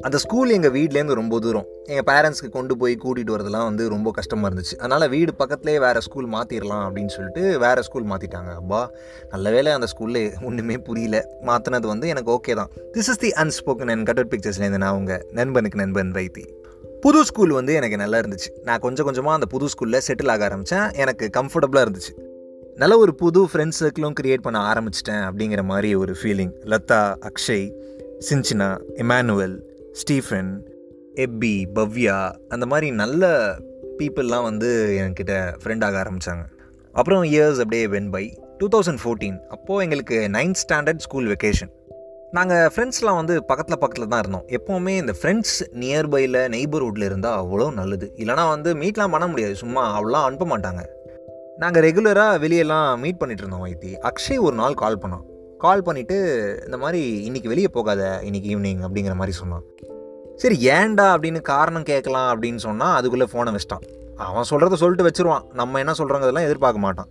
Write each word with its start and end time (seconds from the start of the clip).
அந்த 0.00 0.18
ஸ்கூல் 0.18 0.50
எங்கள் 0.50 0.70
வீட்லேருந்து 0.70 1.12
ரொம்ப 1.12 1.38
தூரம். 1.38 1.66
எங்கள் 1.84 2.14
பேரண்ட்ஸ்க்கு 2.14 2.48
கொண்டு 2.50 2.76
போய் 2.76 2.98
கூட்டிகிட்டு 3.04 3.34
வரதெல்லாம் 3.34 3.64
வந்து 3.64 3.88
ரொம்ப 3.88 4.10
கஷ்டமாக 4.10 4.54
இருந்துச்சு. 4.54 4.76
அதனால் 4.76 5.08
வீடு 5.08 5.32
பக்கத்துலேயே 5.38 5.78
வேறு 5.78 6.02
ஸ்கூல் 6.02 6.28
மாற்றிடலாம் 6.28 6.84
அப்படின்னு 6.84 7.06
சொல்லிட்டு 7.06 7.58
வேறு 7.58 7.82
ஸ்கூல் 7.82 8.04
மாற்றிட்டாங்க 8.04 8.54
அப்பா 8.54 8.90
நல்ல 9.30 9.50
வேளை 9.50 9.72
அந்த 9.72 9.86
ஸ்கூலில் 9.98 10.32
ஒன்றுமே 10.42 10.78
புரியல. 10.78 11.28
மாற்றினது 11.42 11.86
வந்து 11.86 12.08
எனக்கு 12.08 12.32
ஓகே 12.32 12.54
தான். 12.54 12.70
This 12.92 13.10
is 13.12 13.18
the 13.18 13.28
unspoken 13.28 13.90
and 13.90 14.08
cutted 14.08 14.32
பிக்சர்ஸ்லேருந்து 14.32 14.76
நான் 14.76 14.96
உங்கள் 14.96 15.26
நண்பனுக்கு 15.30 15.78
நண்பன் 15.78 16.10
வைத்தி 16.10 16.44
புது 17.00 17.24
ஸ்கூல் 17.24 17.50
வந்து 17.50 17.74
எனக்கு 17.74 17.96
நல்லா 17.96 18.18
இருந்துச்சு. 18.18 18.50
நான் 18.62 18.78
கொஞ்சம் 18.78 19.04
கொஞ்சமாக 19.04 19.34
அந்த 19.34 19.46
புது 19.46 19.66
ஸ்கூலில் 19.66 20.00
செட்டில் 20.08 20.30
ஆக 20.30 20.44
ஆரம்பித்தேன் 20.44 20.90
எனக்கு 20.92 21.30
கம்ஃபர்டபுளாக 21.36 21.86
இருந்துச்சு. 21.86 22.30
நல்ல 22.76 22.98
ஒரு 22.98 23.14
புது 23.14 23.40
ஃப்ரெண்ட்ஸ் 23.52 23.80
சர்க்கிளும் 23.82 24.14
க்ரியேட் 24.20 24.42
பண்ண 24.42 24.58
ஆரம்பிச்சிட்டேன் 24.72 25.22
அப்படிங்கிற 25.26 25.62
மாதிரி 25.62 25.94
ஒரு 25.94 26.16
ஃபீலிங் 26.22 26.52
லதா 26.64 27.14
அக்ஷய் 27.20 27.66
சின்சினா 28.30 28.68
இமானுவல் 28.94 29.56
ஸ்டீஃபன் 29.92 30.64
எப்பி 31.14 31.66
பவ்யா 31.74 32.32
அந்த 32.48 32.66
மாதிரி 32.66 32.90
நல்ல 32.90 33.30
பீப்புளெலாம் 33.98 34.42
வந்து 34.42 34.70
என்கிட்ட 34.98 35.54
ஃப்ரெண்டாக 35.64 36.00
ஆரம்பித்தாங்க 36.02 36.44
அப்புறம் 36.92 37.22
இயர்ஸ் 37.22 37.60
அப்படியே 37.60 37.86
when 37.86 38.10
by 38.10 38.38
two 38.58 38.68
thousand 38.68 39.02
fourteen 39.04 39.38
அப்போது 39.48 39.82
எங்களுக்கு 39.82 40.28
நைன்த் 40.28 40.60
ஸ்டாண்டர்ட் 40.62 40.98
ஸ்கூல் 40.98 41.26
வெக்கேஷன் 41.26 41.72
நாங்கள் 42.30 42.68
ஃப்ரெண்ட்ஸ்லாம் 42.74 43.14
வந்து 43.14 43.44
பக்கத்தில் 43.44 43.78
பக்கத்தில் 43.78 44.08
தான் 44.08 44.18
இருந்தோம். 44.18 44.44
எப்போவுமே 44.48 44.88
இந்த 44.88 45.14
ஃப்ரெண்ட்ஸ் 45.22 45.56
நியர்பையில் 45.72 46.38
நெய்பர்ஹுட்டில் 46.54 47.04
இருந்தால் 47.04 47.44
அவ்வளோ 47.44 47.72
நல்லது. 47.72 48.14
இல்லைனா 48.16 48.48
வந்து 48.48 48.74
மீட்லாம் 48.74 49.10
பண்ண 49.10 49.26
முடியாது. 49.26 49.54
சும்மா 49.54 50.00
அவ்வளோ 50.00 50.20
அனுப்ப 50.24 50.46
மாட்டாங்க. 50.46 50.82
நாங்கள் 51.62 51.84
ரெகுலராக 51.86 52.40
வெளியெல்லாம் 52.44 52.98
மீட் 52.98 53.18
பண்ணிகிட்டு 53.20 53.44
இருந்தோம் 53.44 53.64
வைத்தி 53.66 53.90
அக்ஷய் 54.08 54.40
ஒரு 54.40 54.56
நாள் 54.56 54.74
கால் 54.74 54.98
பண்ணான் 54.98 55.24
கால் 55.58 55.82
பண்ணிவிட்டு 55.82 56.16
இந்த 56.64 56.76
மாதிரி 56.76 57.00
இன்றைக்கி 57.28 57.46
வெளியே 57.46 57.68
போகாத 57.68 58.20
இன்றைக்கி 58.24 58.48
ஈவினிங் 58.54 58.80
அப்படிங்கிற 58.86 59.14
மாதிரி 59.14 59.36
சொன்னான் 59.40 59.64
சரி 60.36 60.56
ஏன்டா? 60.66 61.06
அப்படின்னு 61.14 61.40
காரணம் 61.40 61.82
கேட்கலாம் 61.82 62.28
அப்படின்னு 62.28 62.56
சொன்னால் 62.56 62.94
அதுக்குள்ளே 62.96 63.26
ஃபோனை 63.32 63.52
வச்சிட்டான். 63.56 63.84
அவன் 64.28 64.48
சொல்கிறத 64.50 64.78
சொல்லிட்டு 64.82 65.06
வச்சுருவான். 65.08 65.44
நம்ம 65.52 65.78
என்ன 65.78 65.92
சொல்கிறோங்கிறதெல்லாம் 65.98 66.48
எதிர்பார்க்க 66.48 66.86
மாட்டான். 66.86 67.10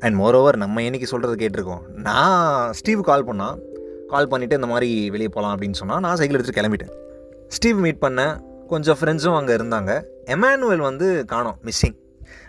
அண்ட் 0.00 0.20
மோரோவர் 0.20 0.56
நம்ம 0.56 0.80
என்னைக்கு 0.80 1.08
சொல்கிறத 1.10 1.34
கேட்டிருக்கோம். 1.42 1.82
நான் 2.06 2.72
ஸ்டீவ் 2.72 3.00
கால் 3.00 3.26
பண்ணான் 3.26 3.58
கால் 4.08 4.28
பண்ணிவிட்டு 4.28 4.60
இந்த 4.60 4.70
மாதிரி 4.74 5.10
வெளியே 5.10 5.28
போகலாம் 5.28 5.58
அப்படின்னு 5.58 5.80
சொன்னால் 5.82 6.00
நான் 6.00 6.16
சைக்கிள் 6.16 6.40
எடுத்துகிட்டு 6.40 6.60
கிளம்பிட்டேன். 6.60 6.94
ஸ்டீவ் 7.48 7.78
மீட் 7.78 8.02
பண்ணேன் 8.06 8.34
கொஞ்சம் 8.68 8.96
ஃப்ரெண்ட்ஸும் 9.00 9.36
அங்கே 9.36 9.54
இருந்தாங்க. 9.54 10.02
எமானுவல் 10.26 10.86
வந்து 10.88 11.24
காணோம் 11.24 11.58
மிஸ்ஸிங் 11.64 11.98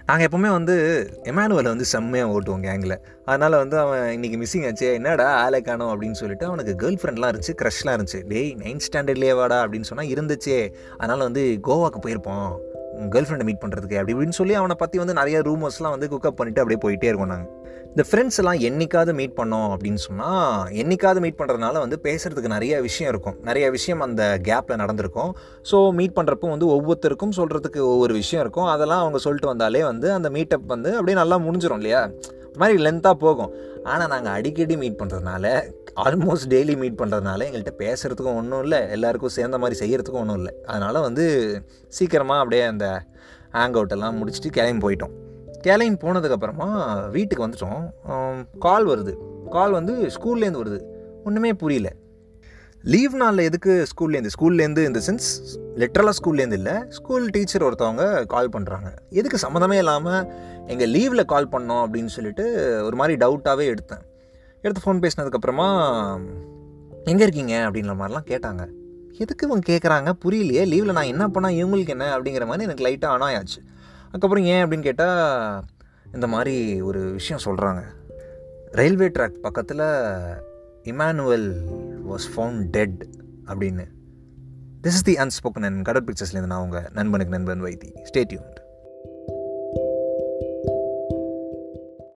நாங்கள் 0.05 0.27
எப்போவுமே 0.27 0.51
வந்து 0.51 0.75
எமானுவலை 1.23 1.63
வந்து 1.63 1.85
செம்மையாக 1.85 2.31
ஓட்டுவோம் 2.31 2.63
கேங்கில் 2.65 2.97
அதனால் 3.25 3.59
வந்து 3.59 3.79
அவன் 3.79 4.19
இன்றைக்கி 4.19 4.43
மிஸ்ஸிங் 4.43 4.65
ஆச்சு. 4.65 4.93
என்னடா 4.93 5.33
ஆளை 5.43 5.61
காணும் 5.61 6.01
அப்படின்னு 6.01 6.11
சொல்லிட்டு 6.11 6.45
அவனுக்கு 6.45 6.73
கேர்ள் 6.79 6.93
ஃப்ரெண்ட்லாம் 6.93 7.33
இருந்துச்சு 7.33 7.53
க்ரஷ்லாம் 7.61 7.95
இருந்துச்சு. 7.95 8.27
டேய் 8.27 8.55
நைன்த் 8.59 8.79
ஸ்டாண்டர்ட்லேயே 8.91 9.35
வாடா 9.35 9.63
அப்படின்னு 9.63 9.89
சொன்னால் 9.91 10.13
இருந்துச்சே. 10.13 10.73
அதனால் 10.97 11.19
வந்து 11.19 11.59
கோவாக்கு 11.63 11.99
போயிருப்போம். 12.05 12.57
கேர்ள் 13.13 13.27
ஃப்ரெண்டை 13.27 13.45
மீட் 13.49 13.63
பண்ணுறதுக்கு 13.63 13.97
அப்படி 13.99 14.13
இப்படின்னு 14.15 14.39
சொல்லி 14.39 14.55
அவனை 14.61 14.75
பற்றி 14.83 14.97
வந்து 15.03 15.19
நிறைய 15.19 15.39
ரூமர்ஸ்லாம் 15.49 15.95
வந்து 15.95 16.09
குக்கப் 16.13 16.39
பண்ணிவிட்டு 16.39 16.63
அப்படியே 16.63 16.81
போயிட்டே 16.85 17.09
இருக்கோம் 17.11 17.33
நாங்கள் 17.33 17.51
இந்த 17.95 18.03
ஃப்ரெண்ட்ஸ் 18.09 18.39
எல்லாம் 18.41 18.59
என்றைக்காவது 18.67 19.11
மீட் 19.17 19.35
பண்ணோம் 19.39 19.67
அப்படின்னு 19.73 20.01
சொன்னால் 20.05 20.69
என்றைக்காவது 20.81 21.19
மீட் 21.25 21.37
பண்ணுறதுனால 21.39 21.73
வந்து 21.83 21.97
பேசுகிறதுக்கு 22.05 22.51
நிறைய 22.53 22.79
விஷயம் 22.85 23.09
இருக்கும். 23.13 23.35
நிறைய 23.49 23.65
விஷயம் 23.75 24.01
அந்த 24.05 24.23
கேப்பில் 24.47 24.79
நடந்திருக்கும். 24.83 25.31
ஸோ 25.71 25.79
மீட் 25.99 26.15
பண்ணுறப்போ 26.15 26.49
வந்து 26.53 26.67
ஒவ்வொருத்தருக்கும் 26.75 27.35
சொல்கிறதுக்கு 27.39 27.81
ஒவ்வொரு 27.93 28.13
விஷயம் 28.13 28.43
இருக்கும். 28.45 28.69
அதெல்லாம் 28.75 29.03
அவங்க 29.03 29.19
சொல்லிட்டு 29.25 29.51
வந்தாலே 29.51 29.83
வந்து 29.83 30.09
அந்த 30.17 30.29
மீட்டப் 30.37 30.65
வந்து 30.75 30.91
அப்படியே 30.97 31.17
நல்லா 31.21 31.37
முடிஞ்சிடும் 31.45 31.81
இல்லையா? 31.83 32.01
ஒரு 32.49 32.59
மாதிரி 32.63 32.81
லென்த்தாக 32.87 33.17
போகும். 33.25 33.53
ஆனால் 33.91 34.11
நாங்கள் 34.15 34.33
அடிக்கடி 34.39 34.77
மீட் 34.83 34.99
பண்ணுறதுனால 34.99 35.45
ஆல்மோஸ்ட் 36.01 36.47
டெய்லி 36.53 36.75
மீட் 36.81 36.99
பண்ணுறதுனால 36.99 37.45
எங்கள்கிட்ட 37.47 37.73
பேசுகிறதுக்கும் 37.81 38.37
ஒன்றும் 38.39 38.61
இல்லை 38.65 38.79
எல்லாருக்கும் 38.95 39.33
சேர்ந்த 39.35 39.57
மாதிரி 39.63 39.75
செய்கிறதுக்கும் 39.81 40.21
ஒன்றும் 40.21 40.37
இல்லை. 40.37 40.53
அதனால் 40.65 40.99
வந்து 41.01 41.25
சீக்கிரமாக 41.97 42.41
அப்படியே 42.43 42.63
அந்த 42.63 42.85
ஹேங் 43.57 43.75
அவுட்டெல்லாம் 43.79 44.17
முடிச்சுட்டு 44.19 44.51
கிளம்பி 44.57 44.83
போயிட்டோம். 44.85 45.13
கிளம்பி 45.65 45.99
போனதுக்கப்புறமா 46.05 46.69
வீட்டுக்கு 47.15 47.45
வந்துட்டோம். 47.45 47.83
கால் 48.65 48.87
வருது. 48.91 49.13
கால் 49.57 49.71
வந்து 49.71 49.95
ஸ்கூல்லேருந்து 50.15 50.63
வருது. 50.63 50.79
ஒன்றுமே 51.25 51.51
புரியல. 51.63 51.89
லீவ் 52.93 53.13
நாளில் 53.21 53.47
எதுக்கு 53.49 53.73
ஸ்கூல்லேருந்து 53.91 54.33
ஸ்கூல்லேருந்து 54.35 54.83
இந்த 54.87 54.99
சென்ஸ் 55.07 55.27
லிட்ரலாக 55.81 56.15
ஸ்கூல்லேருந்து 56.17 56.57
இல்லை 56.61 56.73
ஸ்கூல் 56.89 57.29
டீச்சர் 57.35 57.65
ஒருத்தவங்க 57.67 58.05
கால் 58.33 58.51
பண்ணுறாங்க 58.55 58.89
எதுக்கு 59.19 59.37
சம்மந்தமே 59.45 59.77
இல்லாமல் 59.83 60.25
எங்கள் 60.73 60.91
லீவில் 60.95 61.29
கால் 61.33 61.51
பண்ணோம் 61.53 61.83
அப்படின்னு 61.85 62.11
சொல்லிட்டு 62.17 62.45
ஒரு 62.87 62.95
மாதிரி 62.95 63.15
டவுட்டாகவே 63.23 63.67
எடுத்தேன். 63.73 64.03
எடுத்து 64.63 64.85
ஃபோன் 64.85 65.01
பேசினதுக்கப்புறமா 65.05 65.67
எங்கே 67.03 67.23
இருக்கீங்க? 67.23 67.53
அப்படின்ற 67.67 67.93
மாதிரிலாம் 67.99 68.29
கேட்டாங்க. 68.31 68.63
எதுக்கு 69.17 69.47
இவங்க 69.47 69.65
கேட்குறாங்க 69.71 70.09
புரியலையே. 70.25 70.63
லீவில் 70.73 70.97
நான் 70.97 71.11
என்ன 71.13 71.27
பண்ணால் 71.27 71.57
இவங்களுக்கு 71.61 71.93
என்ன? 71.95 72.05
அப்படிங்கிற 72.17 72.45
மாதிரி 72.45 72.63
எனக்கு 72.63 72.85
லைட்டாக 72.87 73.11
அனாயாச்சு 73.11 73.59
அதுக்கப்புறம் 74.07 74.43
ஏன் 74.43 74.65
அப்படின்னு 74.65 74.81
கேட்டால் 74.81 75.63
இந்த 76.13 76.27
மாதிரி 76.27 76.81
ஒரு 76.81 77.01
விஷயம் 77.11 77.41
சொல்கிறாங்க 77.45 77.81
ரயில்வே 78.71 79.07
ட்ராக் 79.07 79.39
பக்கத்தில் 79.45 79.85
இமானுவல் 80.83 81.47
வாஸ் 82.09 82.27
ஃபவுண்ட் 82.35 82.63
டெட் 82.63 83.05
அப்படின்னு. 83.45 83.85
This 84.83 84.95
is 84.97 85.01
the 85.01 85.13
unspoken 85.13 85.65
and 85.65 85.83
கடல் 85.83 86.03
பிக்சர்ஸ்லேருந்து 86.03 86.51
நான் 86.53 86.61
உங்கள் 86.61 86.89
நண்பனுக்கு 86.93 87.39
நண்பன் 87.39 87.63
வைத்தி. 87.63 87.89
ஸ்டேட்யூன் 88.13 88.49